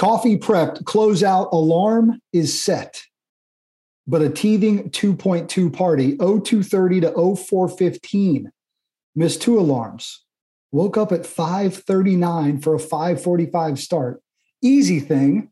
[0.00, 3.02] Coffee prepped, closeout alarm is set.
[4.06, 8.50] But a teething 2.2 party, 0230 to 0415.
[9.14, 10.24] Missed two alarms.
[10.72, 14.22] Woke up at 539 for a 545 start.
[14.62, 15.50] Easy thing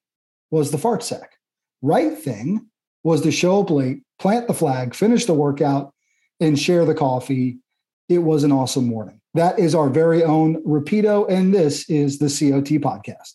[0.51, 1.33] was the fart sack.
[1.83, 2.71] Right thing
[3.05, 5.93] was to show up late, plant the flag, finish the workout,
[6.41, 7.59] and share the coffee.
[8.09, 9.21] It was an awesome morning.
[9.35, 13.35] That is our very own Rapido, and this is the COT podcast.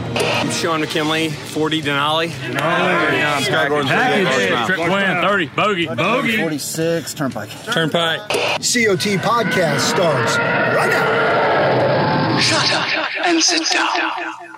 [0.15, 2.29] I'm Sean McKinley, 40 Denali.
[2.29, 3.41] Denali.
[3.43, 3.87] Scott Gordon,
[4.67, 6.37] Trip win, 30, bogey, bogey.
[6.37, 7.49] 46, Turnpike.
[7.65, 8.19] Turnpike.
[8.29, 12.39] COT Podcast starts right now.
[12.39, 14.57] Shut up and sit down.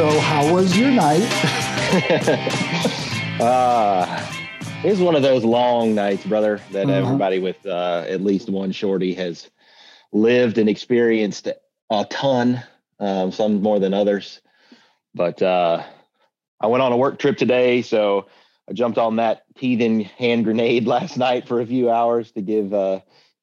[0.00, 1.20] So, how was your night?
[3.38, 4.26] uh,
[4.82, 7.02] was one of those long nights, brother, that Uh-huh.
[7.02, 9.50] everybody with uh, at least one shorty has
[10.10, 11.48] lived and experienced
[11.90, 12.62] a ton,
[12.98, 14.40] um, some more than others.
[15.14, 15.82] But uh,
[16.58, 18.24] I went on a work trip today, so
[18.70, 22.72] I jumped on that teething hand grenade last night for a few hours to give
[22.72, 23.00] uh,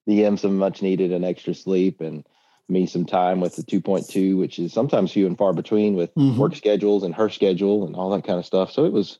[0.09, 2.25] DM some much needed and extra sleep and
[2.69, 6.37] me some time with the 2.2, which is sometimes few and far between with Mhm.
[6.37, 8.71] work schedules and her schedule and all that kind of stuff.
[8.71, 9.19] So it was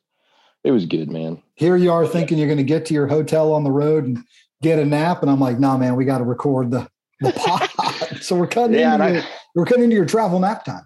[0.64, 1.42] it was good, man.
[1.56, 4.18] Here you are thinking you're going to get to your hotel on the road and
[4.62, 6.88] get a nap, and I'm like, nah, man, we got to record the
[7.22, 8.22] the pod.
[8.22, 9.24] so we're cutting Yeah, into I- your,
[9.56, 10.84] we're cutting into your travel nap time.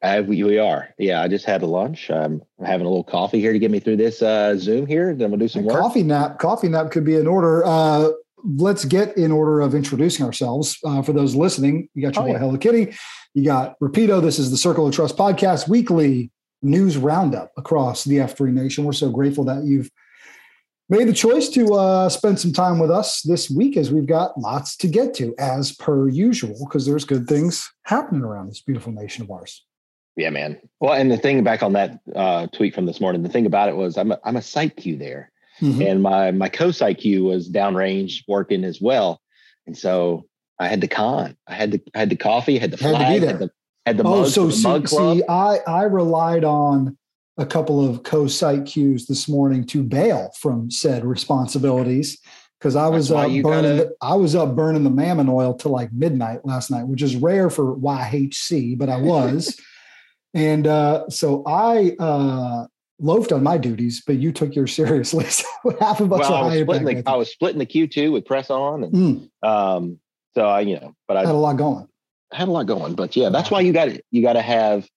[0.00, 0.88] Uh, we, we are.
[0.96, 2.08] Yeah, I just had a lunch.
[2.08, 5.12] I'm having a little coffee here to get me through this uh, Zoom here.
[5.14, 5.78] Then we'll do some work.
[5.78, 7.64] Coffee nap, coffee nap could be in order.
[7.66, 8.10] Uh,
[8.44, 10.78] let's get in order of introducing ourselves.
[10.84, 12.38] Uh, for those listening, you got your Oh, boy yeah.
[12.38, 12.96] Hello Kitty,
[13.34, 14.22] you got Rapido.
[14.22, 16.30] This is the Circle of Trust podcast weekly
[16.62, 18.84] news roundup across the F3 Nation.
[18.84, 19.90] We're so grateful that you've
[20.88, 24.38] made the choice to uh, spend some time with us this week as we've got
[24.38, 28.92] lots to get to as per usual because there's good things happening around this beautiful
[28.92, 29.64] nation of ours.
[30.16, 30.58] Yeah, man.
[30.80, 33.68] Well, and the thing back on that uh, tweet from this morning, the thing about
[33.68, 35.86] it was I'm a, I'm a site Q there, Mhm.
[35.90, 39.20] and my my co site Q was downrange working as well,
[39.66, 40.24] and so
[40.58, 41.36] I had the con.
[41.46, 43.30] I had the I had the coffee, had the Had to flag, there.
[43.30, 43.50] had the
[43.86, 46.96] had the oh, mug, so the see, mug see, I I relied on
[47.38, 52.18] a couple of co-site Qs this morning to bail from said responsibilities
[52.58, 53.42] because I was up burning.
[53.42, 57.00] gotta- The, I was up burning the mammon oil till like midnight last night, which
[57.02, 59.56] is rare for YHC, but I was,
[60.34, 62.66] and uh, so I uh,
[63.00, 65.26] loafed on my duties, but you took yours seriously.
[65.62, 68.12] So half of us well, are I was the I was splitting the queue too
[68.12, 69.98] with press on, and Mm, um,
[70.34, 71.88] so I you know, but I had a lot going.
[72.32, 74.04] I had a lot going, but yeah, that's why you got it.
[74.10, 74.88] you got to have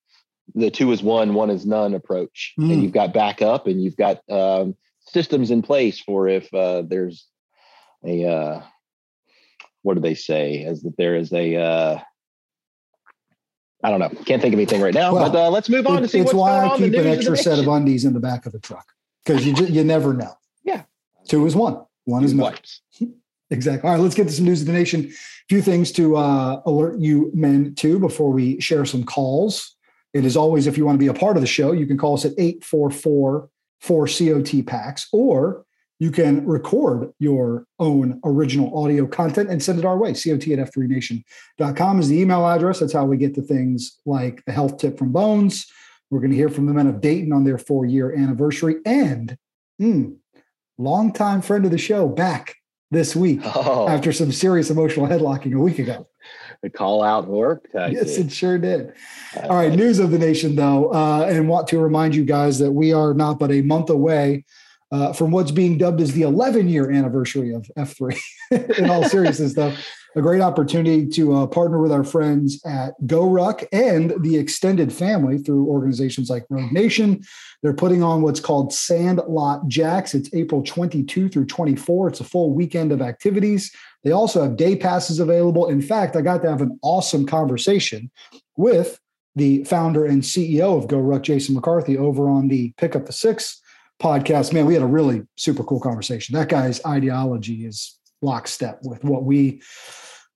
[0.54, 2.74] the two is one, one is none approach, Mm.
[2.74, 4.76] and you've got backup, and you've got um,
[5.08, 7.26] systems in place for if uh, there's
[8.06, 8.62] a uh,
[9.82, 10.64] what do they say?
[10.64, 12.00] As that there is a uh,
[13.84, 15.98] I don't know, can't think of anything right now, Well, but uh, let's move on
[15.98, 18.20] It- to see it's what's why I keep an extra set of undies in the
[18.20, 18.88] back of the truck
[19.26, 20.34] because you ju- you never know.
[20.64, 20.84] Yeah.
[21.28, 21.80] two is one.
[22.06, 22.82] One is Two wipes.
[23.52, 23.90] Exactly.
[23.90, 25.08] All right, let's get to some news of the nation.
[25.08, 25.12] A
[25.50, 29.76] few things to uh, alert you men to before we share some calls.
[30.14, 31.98] It is always, if you want to be a part of the show, you can
[31.98, 33.50] call us at 844
[33.82, 35.66] 4 COT packs, or
[36.02, 40.14] you can record your own original audio content and send it our way.
[40.14, 42.80] COT at F3Nation.com is the email address.
[42.80, 45.68] That's how we get to things like the health tip from Bones.
[46.10, 49.38] We're going to hear from the men of Dayton on their four year anniversary and
[49.80, 50.16] mm,
[50.80, 52.56] longtime friend of the show back
[52.90, 56.08] this week Oh, after some serious emotional headlocking a week ago.
[56.64, 57.76] the call out worked.
[57.76, 58.94] I Yes, it sure did.
[59.36, 59.76] I All right, it.
[59.76, 63.14] news of the nation, though, uh, and want to remind you guys that we are
[63.14, 64.46] not but a month away
[64.92, 68.20] uh, from what's being dubbed as the 11 year anniversary of F3.
[68.78, 69.74] In all seriousness, though,
[70.16, 75.38] a great opportunity to uh, partner with our friends at GoRuck and the extended family
[75.38, 77.24] through organizations like Rogue Nation.
[77.64, 80.14] They're putting on what's called Sandlot JAX.
[80.14, 82.10] It's April 22 through 24.
[82.10, 83.74] It's a full weekend of activities.
[84.04, 85.70] They also have day passes available.
[85.70, 88.12] In fact, I got to have an awesome conversation
[88.58, 89.00] with
[89.38, 93.61] the founder and CEO of GoRuck, Jason McCarthy, over on the Pick Up the Six
[94.02, 94.54] podcast.
[94.54, 96.36] Man, we had a really super cool conversation.
[96.36, 99.62] That guy's ideology is lockstep with what we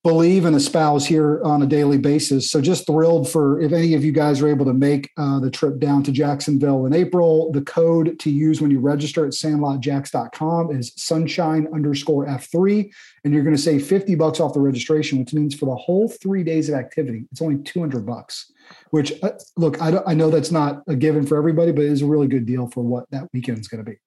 [0.05, 2.51] believe and espouse here on a daily basis.
[2.51, 5.49] So just thrilled for if any of you guys are able to make uh, the
[5.49, 7.51] trip down to Jacksonville in April.
[7.51, 12.87] The code to use when you register at sandlotjax.com is sunshine underscore F3.
[13.23, 16.07] And you're going to save 50 bucks off the registration, which means for the whole
[16.07, 18.51] three days of activity, it's only 200 bucks,
[18.91, 22.03] which uh, look, I, I know that's not a given for everybody, but it is
[22.03, 23.97] a really good deal for what that weekend is going to be.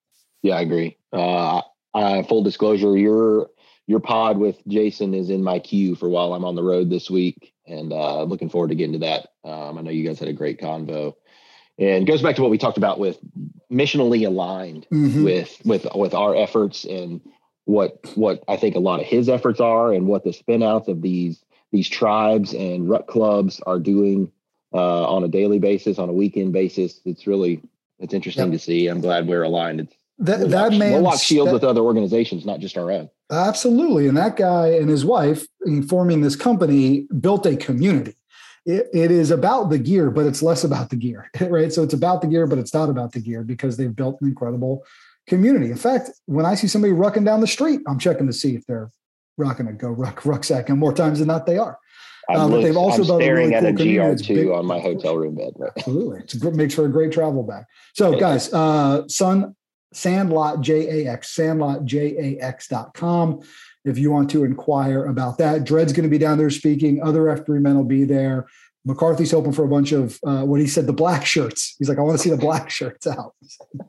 [0.43, 0.97] Yeah, I agree.
[1.13, 1.63] Uh,
[2.29, 3.49] full disclosure, you're
[3.89, 7.09] your pod with Jason is in my queue for while I'm on the road this
[7.11, 9.29] week, and uh, looking forward to getting to that.
[9.43, 11.15] Um, I know you guys had a great convo,
[11.79, 13.19] and goes back to what we talked about with
[13.73, 15.25] missionally aligned mm-hmm.
[15.25, 17.23] with with with our efforts and
[17.65, 21.01] what what I think a lot of his efforts are, and what the spinouts of
[21.01, 21.43] these
[21.73, 24.31] these tribes and rut clubs are doing
[24.75, 27.01] uh, on a daily basis, on a weekend basis.
[27.07, 27.63] It's really
[27.99, 28.53] it's interesting yep.
[28.53, 28.87] to see.
[28.87, 29.81] I'm glad we're aligned.
[29.81, 33.09] It's, that we'll that man we'll walk shield with other organizations, not just our own.
[33.31, 34.09] Absolutely.
[34.09, 38.15] And that guy and his wife, in forming this company, built a community.
[38.67, 41.73] It, it is about the gear, but it's less about the gear, right?
[41.73, 44.29] So it's about the gear, but it's not about the gear because they've built an
[44.29, 44.85] incredible
[45.27, 45.71] community.
[45.71, 48.67] In fact, when I see somebody rucking down the street, I'm checking to see if
[48.67, 48.91] they're
[49.37, 51.79] rocking a GoRuck rucksack, and more times than not, they are.
[52.31, 55.17] I'm, um, but they've also I'm staring really at cool a GR2 on my hotel
[55.17, 55.53] room bed.
[55.57, 55.73] Right?
[55.79, 57.65] Absolutely, it makes for a great travel bag.
[57.95, 59.55] So, guys, uh, Sun
[59.93, 63.41] Sandlot JAX, sandlotjax.com.
[63.85, 67.03] If you want to inquire about that, Dred's going to be down there speaking.
[67.03, 68.47] Other F3 men will be there.
[68.85, 71.75] McCarthy's hoping for a bunch of uh, what he said, the black shirts.
[71.79, 73.35] He's like, I want to see the black shirts out.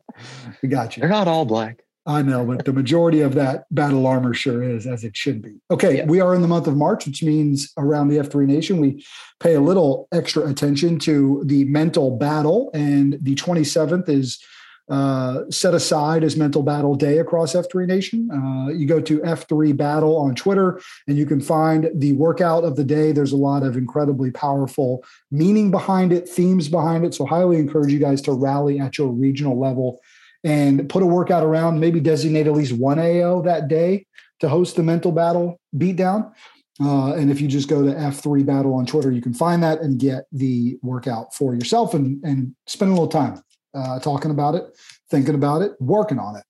[0.61, 1.01] we got you.
[1.01, 1.83] They're not all black.
[2.05, 5.57] I know, but the majority of that battle armor sure is, as it should be.
[5.69, 6.05] Okay, yeah.
[6.05, 9.05] we are in the month of March, which means around the F3 Nation, we
[9.39, 12.71] pay a little extra attention to the mental battle.
[12.73, 14.43] And the 27th is
[14.89, 18.29] uh, set aside as Mental Battle Day across F3 Nation.
[18.31, 22.75] Uh, you go to F3 Battle on Twitter and you can find the workout of
[22.75, 23.11] the day.
[23.11, 27.13] There's a lot of incredibly powerful meaning behind it, themes behind it.
[27.13, 29.99] So, highly encourage you guys to rally at your regional level
[30.43, 34.07] and put a workout around, maybe designate at least one AO that day
[34.39, 36.33] to host the Mental Battle beatdown.
[36.81, 39.81] Uh, and if you just go to F3 Battle on Twitter, you can find that
[39.81, 43.43] and get the workout for yourself and, and spend a little time
[43.73, 44.77] uh, talking about it,
[45.09, 46.43] thinking about it, working on it.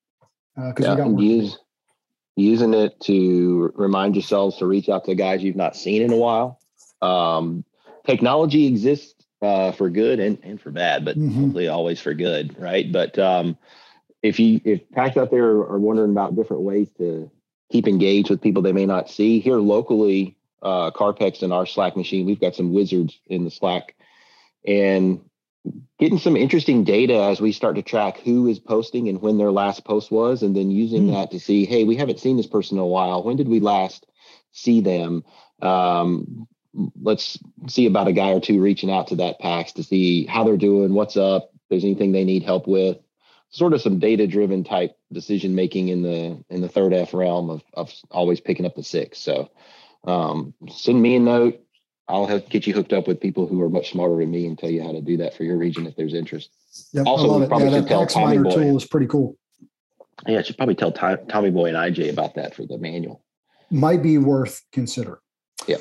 [0.56, 1.58] Because uh, yeah, we got use,
[2.36, 6.16] using it to remind yourselves to reach out to guys you've not seen in a
[6.16, 6.60] while.
[7.02, 7.64] Um,
[8.04, 11.40] technology exists uh, for good and, and for bad, but mm-hmm.
[11.40, 12.90] hopefully always for good, right?
[12.90, 13.56] But um,
[14.22, 17.30] if you if packs out there are wondering about different ways to
[17.70, 21.96] keep engaged with people they may not see here locally, uh, Carpex and our Slack
[21.96, 23.96] machine, we've got some wizards in the Slack,
[24.66, 25.20] and
[25.98, 29.50] getting some interesting data as we start to track who is posting and when their
[29.50, 31.12] last post was, and then using mm.
[31.12, 33.22] that to see, hey, we haven't seen this person in a while.
[33.22, 34.06] When did we last
[34.52, 35.24] see them?
[35.60, 36.48] Um,
[37.00, 40.44] let's see about a guy or two reaching out to that PAX to see how
[40.44, 42.98] they're doing, what's up, if there's anything they need help with.
[43.50, 47.50] Sort of some data driven type decision making in the in the third F realm
[47.50, 49.18] of of always picking up the six.
[49.18, 49.50] So
[50.04, 51.60] um, send me a note
[52.10, 54.58] I'll have, get you hooked up with people who are much smarter than me and
[54.58, 56.50] tell you how to do that for your region if there's interest.
[56.92, 58.54] Yep, also, we probably yeah, should tell Tommy Boy.
[58.54, 59.36] tool is pretty cool.
[60.26, 63.24] Yeah, I should probably tell Tommy Boy and IJ about that for the manual.
[63.70, 65.20] Might be worth consider.
[65.66, 65.76] Yeah.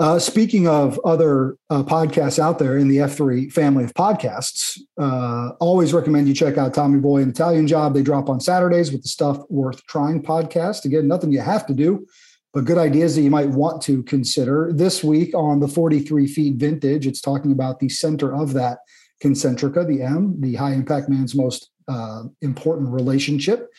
[0.00, 5.50] Uh, speaking of other uh, podcasts out there in the F3 family of podcasts, uh,
[5.58, 7.94] always recommend you check out Tommy Boy and Italian Job.
[7.94, 10.84] They drop on Saturdays with the Stuff Worth Trying podcast.
[10.84, 12.06] Again, nothing you have to do
[12.52, 14.70] but good ideas that you might want to consider.
[14.72, 18.78] This week on the 43 feet vintage, it's talking about the center of that
[19.22, 23.70] concentrica, the M, the high impact man's most uh, important relationship.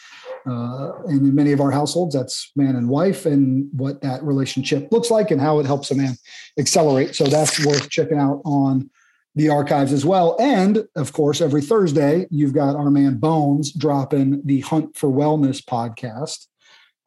[0.48, 4.92] Uh, and in many of our households, that's man and wife, and what that relationship
[4.92, 6.16] looks like and how it helps a man
[6.58, 7.16] accelerate.
[7.16, 8.90] So that's worth checking out on
[9.36, 10.36] the archives as well.
[10.40, 15.64] And of course, every Thursday, you've got our man Bones dropping the Hunt for Wellness
[15.64, 16.48] podcast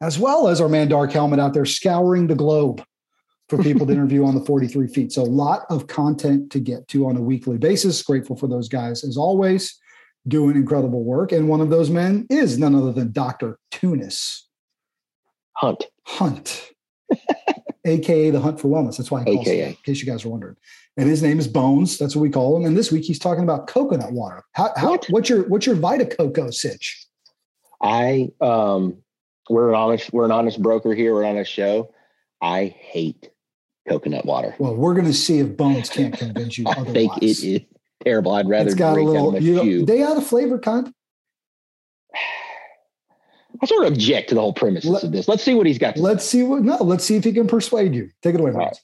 [0.03, 2.83] as well as our man Dark Helmet out there scouring the globe
[3.47, 5.13] for people to interview on the 43 feet.
[5.13, 8.03] So a lot of content to get to on a weekly basis.
[8.03, 9.79] Grateful for those guys as always,
[10.27, 11.31] doing incredible work.
[11.31, 13.57] And one of those men is none other than Dr.
[13.71, 14.45] Tunis.
[15.53, 15.85] Hunt.
[16.05, 16.69] Hunt.
[17.85, 18.97] AKA the Hunt for Wellness.
[18.97, 19.69] That's why I call AKA.
[19.69, 20.57] in case you guys are wondering.
[20.97, 21.97] And his name is Bones.
[21.97, 22.65] That's what we call him.
[22.65, 24.43] And this week he's talking about coconut water.
[24.51, 25.05] How, how what?
[25.09, 27.07] what's your what's your Vita Coco sitch?
[27.81, 29.02] I um
[29.49, 31.13] we're an honest we're an honest broker here.
[31.13, 31.93] We're on a show.
[32.41, 33.29] I hate
[33.87, 34.55] coconut water.
[34.59, 36.65] Well, we're going to see if Bones can't convince you.
[36.67, 36.93] I otherwise.
[36.93, 37.61] think it is
[38.03, 38.33] terrible.
[38.33, 39.41] I'd rather it's got a little.
[39.41, 40.93] You know, they add a flavor kind.
[43.61, 45.27] I sort of object to the whole premise Let- of this.
[45.27, 45.95] Let's see what he's got.
[45.95, 46.63] To Let's see what.
[46.63, 48.09] No, let's see if he can persuade you.
[48.21, 48.51] Take it away.
[48.51, 48.81] Lance.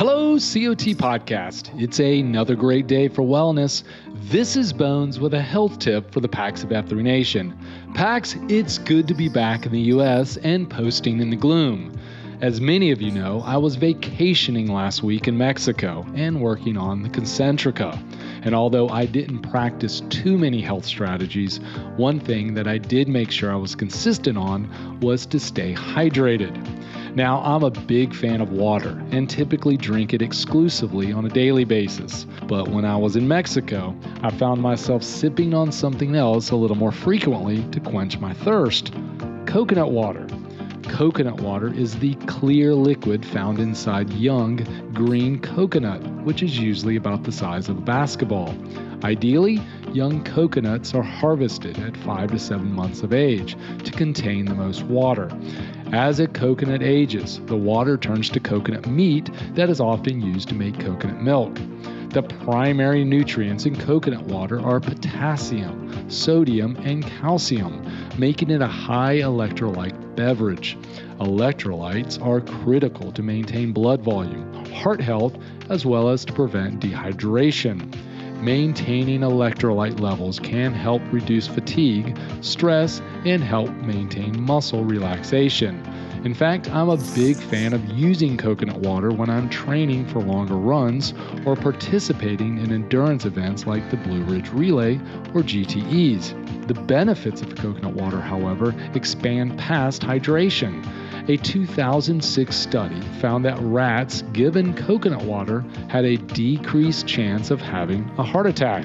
[0.00, 1.78] Hello, COT Podcast.
[1.78, 3.82] It's another great day for wellness.
[4.30, 7.54] This is Bones with a health tip for the PAX of F3 Nation.
[7.94, 11.92] PAX, it's good to be back in the US and posting in the gloom.
[12.40, 17.02] As many of you know, I was vacationing last week in Mexico and working on
[17.02, 18.02] the Concentrica.
[18.42, 21.58] And although I didn't practice too many health strategies,
[21.98, 26.56] one thing that I did make sure I was consistent on was to stay hydrated.
[27.14, 31.64] Now, I'm a big fan of water and typically drink it exclusively on a daily
[31.64, 32.24] basis.
[32.46, 36.76] But when I was in Mexico, I found myself sipping on something else a little
[36.76, 38.92] more frequently to quench my thirst
[39.46, 40.24] coconut water.
[40.84, 44.56] Coconut water is the clear liquid found inside young
[44.92, 48.54] green coconut, which is usually about the size of a basketball.
[49.02, 49.60] Ideally,
[49.92, 54.82] young coconuts are harvested at 5 to 7 months of age to contain the most
[54.84, 55.28] water.
[55.92, 60.54] As a coconut ages, the water turns to coconut meat that is often used to
[60.54, 61.58] make coconut milk.
[62.10, 67.84] The primary nutrients in coconut water are potassium, sodium, and calcium,
[68.16, 70.78] making it a high electrolyte beverage.
[71.18, 75.36] Electrolytes are critical to maintain blood volume, heart health,
[75.70, 77.92] as well as to prevent dehydration.
[78.42, 85.82] Maintaining electrolyte levels can help reduce fatigue, stress, and help maintain muscle relaxation.
[86.24, 90.56] In fact, I'm a big fan of using coconut water when I'm training for longer
[90.56, 91.12] runs
[91.44, 94.96] or participating in endurance events like the Blue Ridge Relay
[95.34, 96.59] or GTEs.
[96.70, 100.86] The benefits of coconut water, however, expand past hydration.
[101.28, 108.08] A 2006 study found that rats given coconut water had a decreased chance of having
[108.18, 108.84] a heart attack.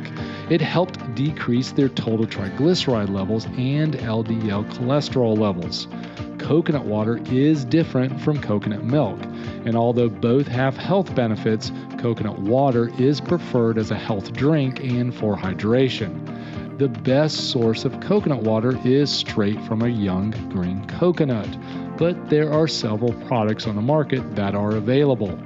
[0.49, 5.87] It helped decrease their total triglyceride levels and LDL cholesterol levels.
[6.39, 9.19] Coconut water is different from coconut milk,
[9.65, 15.13] and although both have health benefits, coconut water is preferred as a health drink and
[15.13, 16.31] for hydration.
[16.77, 21.47] The best source of coconut water is straight from a young green coconut,
[21.97, 25.39] but there are several products on the market that are available.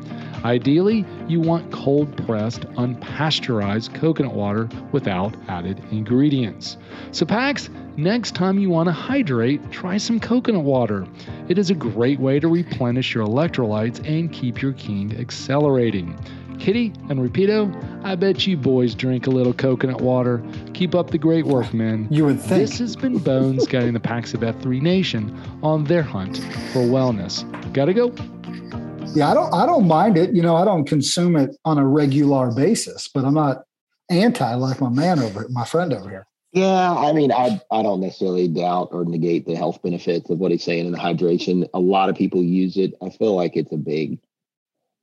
[0.43, 6.77] Ideally, you want cold pressed, unpasteurized coconut water without added ingredients.
[7.11, 11.05] So, Pax, next time you want to hydrate, try some coconut water.
[11.47, 16.17] It is a great way to replenish your electrolytes and keep your king accelerating.
[16.59, 17.73] Kitty and Rapido,
[18.03, 20.43] I bet you boys drink a little coconut water.
[20.73, 22.07] Keep up the great work, men.
[22.11, 22.69] You would think.
[22.69, 26.37] This has been Bones guiding the Pax of F3 Nation on their hunt
[26.71, 27.43] for wellness.
[27.73, 28.13] Gotta go.
[29.15, 29.53] Yeah, I don't.
[29.53, 30.35] I don't mind it.
[30.35, 33.63] You know, I don't consume it on a regular basis, but I'm not
[34.09, 36.27] anti like my man over, my friend over here.
[36.51, 40.51] Yeah, I mean, I I don't necessarily doubt or negate the health benefits of what
[40.51, 41.67] he's saying in the hydration.
[41.73, 42.93] A lot of people use it.
[43.01, 44.19] I feel like it's a big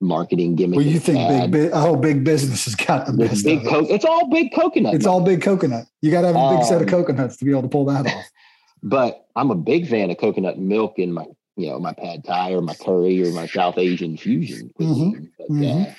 [0.00, 0.76] marketing gimmick.
[0.76, 3.44] Well, you think big, big, oh, big business has got the best.
[3.44, 3.90] big of it.
[3.90, 4.94] it's all big coconut.
[4.94, 5.86] It's all big coconut.
[6.02, 7.86] You got to have a big set of Um, coconuts to be able to pull
[7.86, 8.24] that off.
[8.82, 11.24] but I'm a big fan of coconut milk in my,
[11.56, 14.70] you know, my pad thai or my curry or my South Asian fusion.
[14.76, 15.32] cuisine.
[15.38, 15.86] But, mhm.
[15.88, 15.94] uh,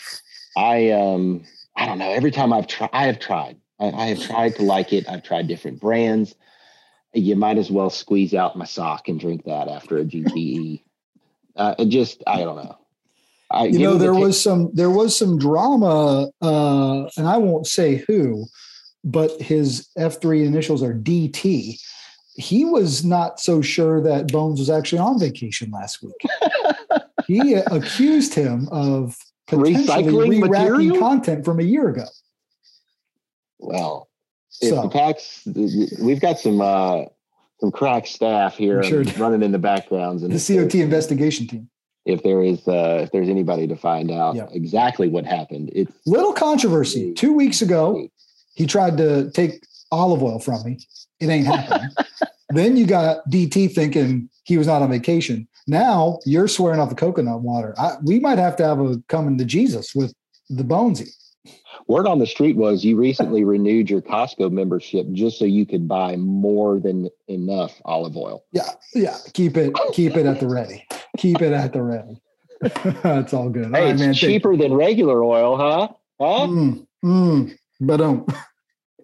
[0.60, 1.44] I um,
[1.76, 2.10] I don't know.
[2.12, 3.58] Every time I've tried, I have tried.
[3.80, 5.08] I, I have tried to like it.
[5.08, 6.36] I've tried different brands.
[7.14, 10.84] You might as well squeeze out my sock and drink that after a GTE.
[11.56, 12.78] uh, it just, I don't know.
[13.50, 17.38] I, you know me the there was some there was some drama uh and i
[17.38, 18.46] won't say who
[19.06, 21.80] but his f3 initials are dt
[22.38, 26.14] he was not so sure that bones was actually on vacation last week.
[27.26, 30.98] He accused him of potentially material?
[30.98, 32.06] content from a year ago.
[33.60, 34.08] Well,
[34.62, 35.46] if So- the packs,
[36.00, 37.06] we've got some uh
[37.60, 41.70] some crack staff here sure- running in the backgrounds, and the cot investigation team
[42.08, 44.48] If there is, uh if there's anybody to find out Yeah.
[44.52, 47.14] exactly what happened, it's little controversy.
[47.14, 48.08] Two weeks ago
[48.56, 49.62] he tried to take
[49.92, 50.80] olive oil from me.
[51.20, 51.90] It ain't happening.
[52.50, 55.50] Then you got dt thinking he was not on vacation.
[55.68, 57.76] Now you're swearing off the coconut water.
[57.78, 60.14] I, we might have to have a coming to jesus with
[60.50, 61.10] the bonesy
[61.88, 65.88] word on the street was you recently renewed your Costco membership just so you could
[65.88, 68.44] buy more than enough olive oil.
[68.52, 70.86] yeah yeah keep it keep it at the ready
[71.18, 72.22] keep it at the ready
[73.04, 75.88] that's all good Hey, all right it's man cheaper than regular oil, huh?
[76.20, 76.48] Huh?
[76.48, 78.26] Mm, mm, but um,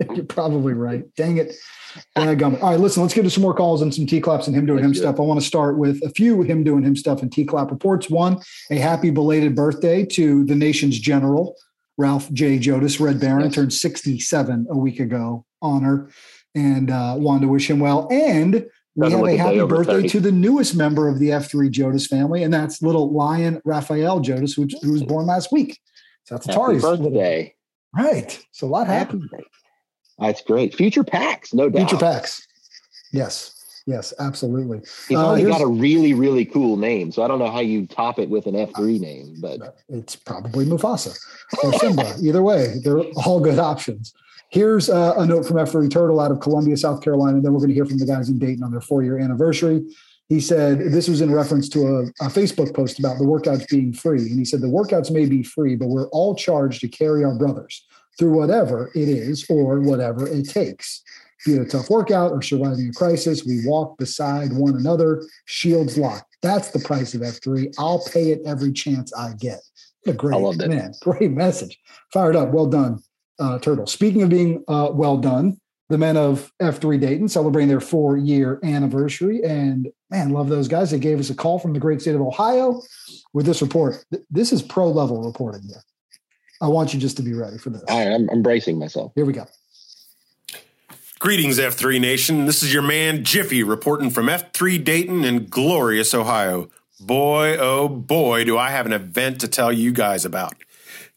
[0.16, 1.04] you're probably right.
[1.16, 1.54] Dang it.
[2.18, 2.62] Dadgummit.
[2.64, 4.66] All right, listen, let's get to some more calls and some T claps and him
[4.66, 5.20] doing him stuff.
[5.20, 8.10] I want to start with a few him doing him stuff and T clap reports.
[8.10, 8.40] One,
[8.72, 11.56] a happy belated birthday to the nation's general,
[11.98, 12.58] Ralph J.
[12.60, 13.00] Jodas.
[13.00, 13.56] Red Baron Yes.
[13.56, 15.46] turned 67 a week ago.
[15.62, 16.10] Honor.
[16.56, 18.08] and uh, wanted to wish him well.
[18.12, 20.10] And we Doesn't have a happy birthday 30.
[20.10, 24.56] to the newest member of the F3 Jodas family, and that's little Lion Raphael Jodas,
[24.56, 25.80] who, who was born last week.
[26.26, 27.56] So that's Happy Atari's birthday.
[27.96, 28.40] Right.
[28.52, 29.30] So a lot Happy happened.
[29.32, 29.46] birthday.
[30.20, 30.76] That's great.
[30.76, 31.90] Future packs, no doubt.
[31.90, 32.46] Future packs.
[33.12, 33.53] Yes.
[33.86, 34.80] Yes, absolutely.
[35.10, 37.12] He's Uh, already got a really, really cool name.
[37.12, 40.66] So I don't know how you top it with an F3 name, but It's probably
[40.66, 41.18] Mufasa
[41.64, 42.16] or Simba.
[42.22, 44.14] Either way, they're all good options.
[44.50, 47.38] Here's uh, a note from F3 Turtle out of Columbia, South Carolina.
[47.38, 49.18] And then we're going to hear from the guys in Dayton on their four year
[49.20, 49.84] anniversary.
[50.30, 53.92] He said this was in reference to a, a Facebook post about the workouts being
[53.94, 54.22] free.
[54.22, 57.36] And he said the workouts may be free, but we're all charged to carry our
[57.36, 57.86] brothers
[58.18, 61.02] through whatever it is or whatever it takes.
[61.46, 65.98] Be it a tough workout or surviving a crisis, we walk beside one another, shields
[65.98, 66.38] locked.
[66.42, 67.74] That's the price of F3.
[67.78, 69.60] I'll pay it every chance I get.
[70.04, 71.80] What a great I man, great message.
[72.12, 72.50] Fired up.
[72.50, 73.00] Well done,
[73.40, 73.88] uh, Turtle.
[73.88, 75.58] Speaking of being uh, well done,
[75.90, 79.44] the men of F3 Dayton celebrating their four year anniversary.
[79.44, 80.92] And man, love those guys.
[80.92, 82.82] They gave us a call from the great state of Ohio
[83.34, 84.04] with this report.
[84.30, 85.84] This is pro level reporting here.
[86.62, 87.84] I want you just to be ready for this.
[87.90, 89.12] I, I'm, I'm bracing myself.
[89.16, 89.46] Here we go.
[91.24, 92.48] Greetings, F3 Nation.
[92.48, 96.70] This is your man Jiffy reporting from F3 Dayton in glorious Ohio.
[97.00, 100.54] Boy, oh boy, do I have an event to tell you guys about.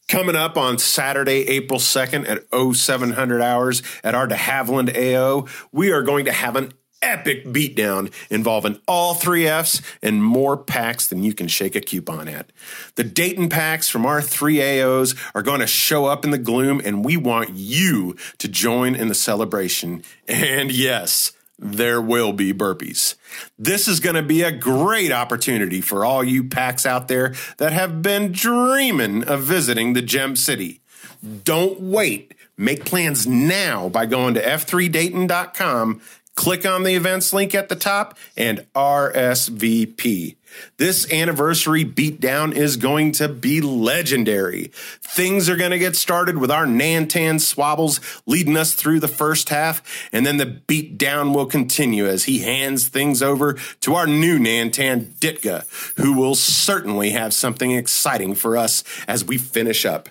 [0.06, 2.44] Coming up on Saturday, April 2nd at
[2.76, 6.72] 0700 hours at our de Havilland AO, we are going to have an
[7.02, 12.28] epic beatdown involving all three Fs and more packs than you can shake a coupon
[12.28, 12.50] at.
[12.96, 16.80] The Dayton packs from our three AOs are going to show up in the gloom,
[16.84, 20.02] and we want you to join in the celebration.
[20.26, 23.14] And yes, there will be burpees.
[23.58, 27.72] This is going to be a great opportunity for all you packs out there that
[27.72, 30.80] have been dreaming of visiting the Gem City.
[31.44, 32.34] Don't wait.
[32.58, 36.00] Make plans now by going to f3dayton.com,
[36.36, 40.36] click on the events link at the top, and RSVP.
[40.76, 44.70] This anniversary beatdown is going to be legendary.
[45.02, 49.48] Things are going to get started with our Nantan Swabbles leading us through the first
[49.48, 54.38] half, and then the beatdown will continue as he hands things over to our new
[54.38, 60.08] Nantan Ditka, who will certainly have something exciting for us as we finish up.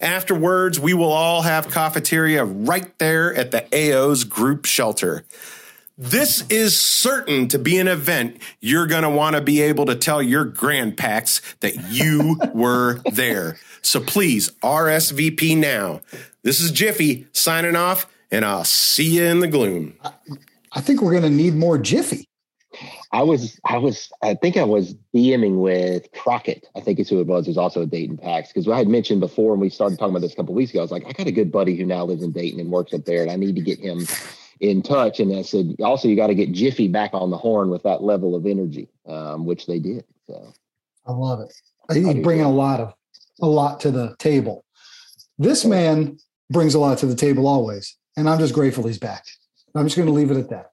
[0.00, 5.24] Afterwards, we will all have coffeeteria right there at the AO's group shelter.
[5.98, 9.94] This is certain to be an event you're going to want to be able to
[9.94, 13.56] tell your grandpacks that you were there.
[13.80, 16.02] So please RSVP now.
[16.42, 19.94] This is Jiffy signing off, and I'll see you in the gloom.
[20.72, 22.28] I think we're going to need more Jiffy.
[23.10, 26.66] I was, I was, I think I was DMing with Crockett.
[26.76, 27.46] I think it's who it was.
[27.46, 30.20] Who's also a Dayton Pax because I had mentioned before when we started talking about
[30.20, 30.80] this a couple of weeks ago.
[30.80, 32.92] I was like, I got a good buddy who now lives in Dayton and works
[32.92, 34.06] up there, and I need to get him
[34.60, 35.20] in touch.
[35.20, 38.02] And I said, also, you got to get Jiffy back on the horn with that
[38.02, 40.04] level of energy, um, which they did.
[40.26, 40.52] So
[41.06, 41.52] I love it.
[41.92, 42.94] He's bringing a lot of
[43.40, 44.64] a lot to the table.
[45.38, 46.18] This man
[46.50, 49.24] brings a lot to the table always, and I'm just grateful he's back.
[49.74, 50.72] I'm just going to leave it at that.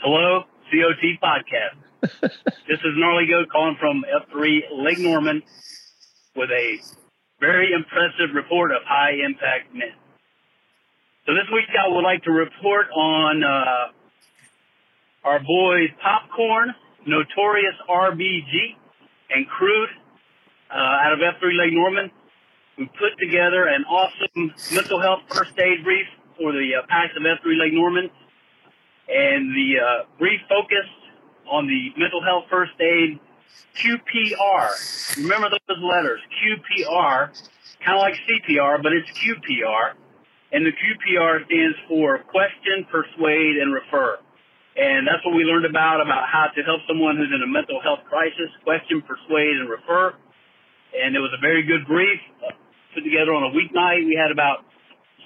[0.00, 1.76] Hello, COT podcast.
[2.20, 5.42] this is Gnarly Goat calling from F3 Lake Norman
[6.34, 6.78] with a
[7.40, 9.92] very impressive report of high impact men.
[11.26, 16.74] So this week I would like to report on uh, our boys Popcorn,
[17.06, 18.76] Notorious RBG,
[19.30, 19.88] and Crude
[20.70, 22.10] uh, out of F3 Lake Norman,
[22.76, 26.04] who put together an awesome mental health first aid brief
[26.36, 28.10] for the uh, packs of F3 Lake Norman
[29.08, 30.92] and the uh, brief focused
[31.50, 33.18] on the mental health first aid
[33.80, 35.16] QPR.
[35.16, 37.30] Remember those letters, QPR,
[37.82, 39.94] kind of like CPR, but it's QPR.
[40.54, 44.22] And the QPR stands for question, persuade, and refer.
[44.78, 47.82] And that's what we learned about, about how to help someone who's in a mental
[47.82, 50.14] health crisis, question, persuade, and refer.
[50.94, 52.54] And it was a very good brief uh,
[52.94, 54.06] put together on a weeknight.
[54.06, 54.62] We had about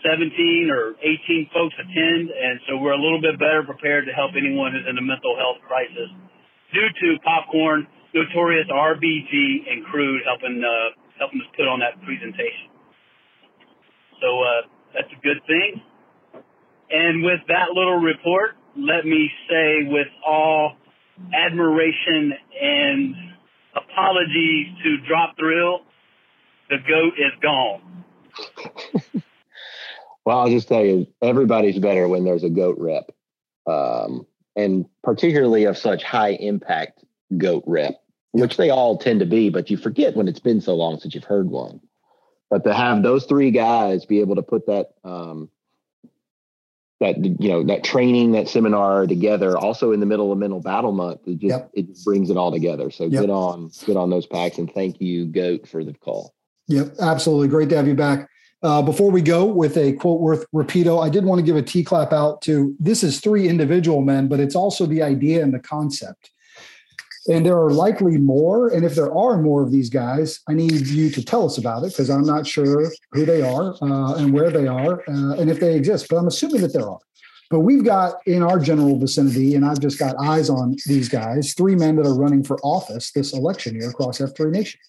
[0.00, 0.32] 17
[0.72, 4.72] or 18 folks attend, and so we're a little bit better prepared to help anyone
[4.72, 6.08] who's in a mental health crisis
[6.72, 7.84] due to Popcorn,
[8.16, 12.72] Notorious RBG, and Crude helping uh, helping us put on that presentation.
[14.24, 15.82] So uh, that's a good thing.
[16.90, 20.76] And with that little report, let me say with all
[21.34, 23.14] admiration and
[23.74, 25.80] apologies to Drop Thrill,
[26.70, 29.24] the goat is gone.
[30.28, 33.10] Well, I'll just tell you, everybody's better when there's a goat rep,
[33.66, 37.02] um, and particularly of such high impact
[37.38, 37.94] goat rep,
[38.32, 39.48] which they all tend to be.
[39.48, 41.80] But you forget when it's been so long since you've heard one.
[42.50, 45.50] But to have those three guys be able to put that um,
[47.00, 50.90] that you know that training that seminar together also in the middle of mental battle
[50.92, 51.70] month it just Yep.
[51.74, 53.20] it just brings it all together so Yep.
[53.20, 56.34] good on good on those packs and thank you goat for the call
[56.68, 57.48] Yep, absolutely.
[57.48, 58.28] Great to have you back.
[58.62, 61.62] Uh, before we go with a quote worth repeato, I did want to give a
[61.62, 65.54] T clap out to this is three individual men, but it's also the idea and
[65.54, 66.30] the concept.
[67.28, 68.68] And there are likely more.
[68.68, 71.84] And if there are more of these guys, I need you to tell us about
[71.84, 75.50] it because I'm not sure who they are uh, and where they are uh, and
[75.50, 77.00] if they exist, but I'm assuming that there are.
[77.50, 81.54] But we've got in our general vicinity, and I've just got eyes on these guys,
[81.54, 84.80] three men that are running for office this election year across F3 Nation.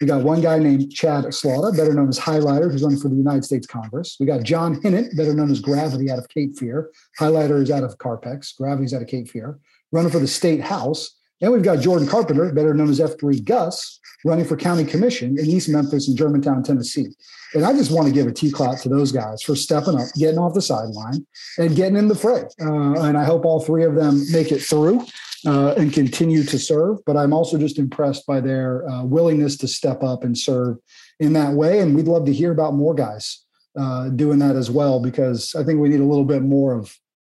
[0.00, 3.16] We got one guy named Chad Slaughter, better known as Highlighter, who's running for the
[3.16, 4.18] United States Congress.
[4.20, 6.90] We got John Hinnant, better known as Gravity, out of Cape Fear.
[7.18, 8.56] Highlighter is out of Carpex.
[8.56, 9.58] Gravity's out of Cape Fear,
[9.92, 11.15] running for the state house.
[11.40, 15.46] And we've got Jordan Carpenter, better known as F3 Gus, running for county commission in
[15.46, 17.08] East Memphis and Germantown, Tennessee.
[17.54, 20.08] And I just want to give a T clap to those guys for stepping up,
[20.16, 21.26] getting off the sideline,
[21.58, 22.42] and getting in the fray.
[22.60, 25.04] Uh, and I hope all three of them make it through
[25.46, 26.98] uh, and continue to serve.
[27.06, 30.78] But I'm also just impressed by their uh, willingness to step up and serve
[31.20, 31.80] in that way.
[31.80, 33.44] And we'd love to hear about more guys
[33.78, 36.96] uh, doing that as well, because I think we need a little bit more of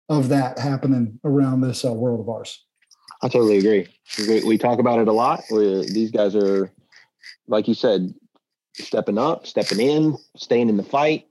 [0.08, 2.65] of that happening around this uh, world of ours.
[3.26, 3.86] I totally agree
[4.28, 6.70] we, we talk about it a lot we, these guys are
[7.48, 8.14] like you said
[8.74, 11.26] stepping up stepping in staying in the fight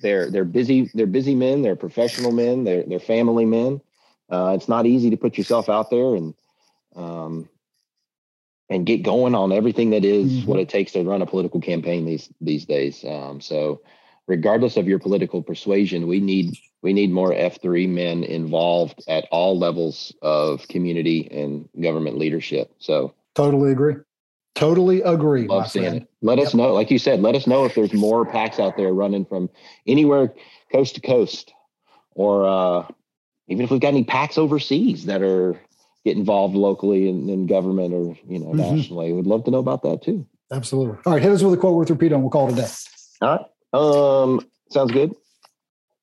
[0.00, 3.80] they're they're busy they're busy men they're professional men they're they're family men
[4.30, 6.34] uh, it's not easy to put yourself out there and
[6.94, 7.48] um,
[8.68, 10.46] and get going on everything that is Mhm.
[10.46, 13.04] what it takes to run a political campaign these these days.
[13.04, 13.80] Um, so,
[14.34, 19.26] regardless of your political persuasion, we need we need more F three men involved at
[19.30, 22.72] all levels of community and government leadership.
[22.78, 23.96] So, Totally agree.
[24.54, 25.46] Totally agree.
[25.46, 26.02] my love seeing friend.
[26.02, 26.08] it.
[26.22, 28.92] Let us know, like you said, let us know if there's more packs out there
[28.92, 29.50] running from
[29.86, 30.32] anywhere
[30.72, 31.52] coast to coast,
[32.12, 32.86] or uh,
[33.48, 35.60] even if we've got any packs overseas that are
[36.04, 38.76] get involved locally in, in government or you know Mhm.
[38.76, 39.12] nationally.
[39.12, 40.24] We'd love to know about that too.
[40.52, 40.98] Absolutely.
[41.06, 42.68] All right, hit us with a quote worth repeating, we'll call it a day.
[43.22, 43.46] All right.
[43.72, 45.14] Um, sounds good.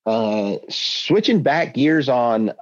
[0.06, 2.52] Uh, switching back gears on,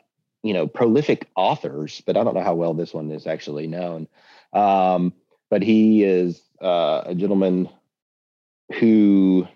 [0.43, 4.09] you know, prolific authors, but I don't know how well this one is actually known.
[4.53, 5.13] Um,
[5.49, 7.69] but he is uh, a gentleman
[8.81, 9.47] who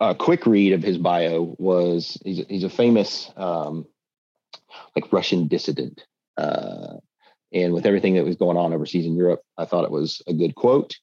[0.00, 3.86] a quick read of his bio was he's he's a famous um,
[4.94, 6.04] like Russian dissident.
[6.36, 6.98] Uh,
[7.52, 10.32] and with everything that was going on overseas in Europe, I thought it was a
[10.32, 10.96] good quote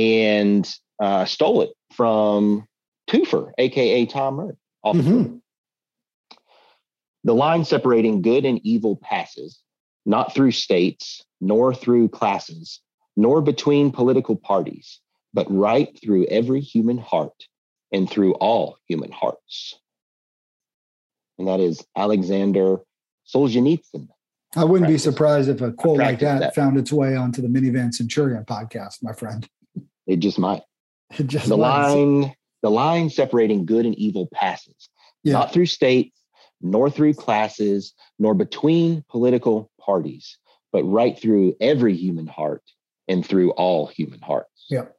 [0.00, 0.68] and
[1.00, 2.66] uh, stole it from
[3.08, 4.56] Twofer, aka Tom Murray.
[4.84, 5.02] Mhm.
[5.02, 5.40] Twitter.
[7.24, 9.60] The line separating good and evil passes,
[10.06, 12.80] not through states, nor through classes,
[13.16, 15.00] nor between political parties,
[15.34, 17.46] but right through every human heart
[17.92, 19.78] and through all human hearts.
[21.38, 22.78] And that is Alexander
[23.26, 24.08] Solzhenitsyn.
[24.56, 26.54] I wouldn't be surprised if a quote like that, that.
[26.54, 29.48] found its way onto the Minivan Centurion podcast, my friend.
[30.06, 30.62] It just might.
[31.26, 34.88] Just The line, the line separating good and evil passes,
[35.24, 35.34] Yeah.
[35.34, 36.16] not through states,
[36.60, 40.38] nor through classes, nor between political parties,
[40.72, 42.62] but right through every human heart
[43.08, 44.66] and through all human hearts.
[44.70, 44.94] Yep.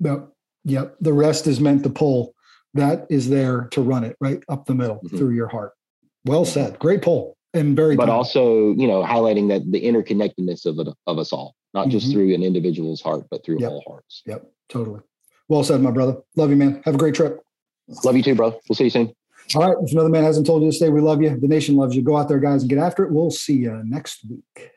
[0.00, 0.28] Yep.
[0.64, 0.96] Yep.
[1.00, 2.34] The rest is meant to pull.
[2.74, 5.16] That is there to run it right up the middle Mhm.
[5.16, 5.72] through your heart.
[6.24, 6.78] Well said.
[6.78, 7.94] Great pull and very.
[7.96, 8.16] But timely.
[8.16, 12.12] also, you know, highlighting that the interconnectedness of it, of us all, not just Mhm.
[12.12, 13.70] through an individual's heart, but through Yep.
[13.70, 14.22] all hearts.
[14.26, 14.50] Yep.
[14.68, 15.00] Totally.
[15.48, 16.16] Well said, my brother.
[16.36, 16.82] Love you, man.
[16.84, 17.40] Have a great trip.
[18.04, 18.58] Love you too, bro.
[18.68, 19.14] We'll see you soon.
[19.54, 19.76] All right.
[19.82, 21.38] If another man hasn't told you to stay, we love you.
[21.38, 22.02] The nation loves you.
[22.02, 23.12] Go out there, guys, and get after it.
[23.12, 24.70] We'll see you next week.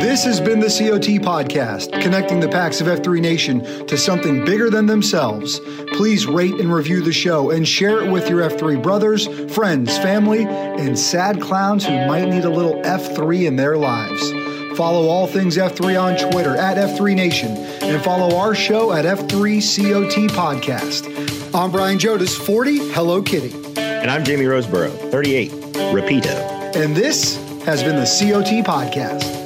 [0.00, 4.70] This has been the COT Podcast, connecting the packs of F3 Nation to something bigger
[4.70, 5.60] than themselves.
[5.92, 10.44] Please rate and review the show and share it with your F3 brothers, friends, family,
[10.46, 14.32] and sad clowns who might need a little F3 in their lives.
[14.80, 17.50] Follow all things F3 on Twitter at F3 Nation
[17.82, 21.54] and follow our show at F3 COT Podcast.
[21.54, 23.52] I'm Brian Jodas, 40, Hello Kitty.
[23.76, 26.74] And I'm Jamie Roseborough, 38, Rapido.
[26.74, 29.39] And this has been the COT Podcast.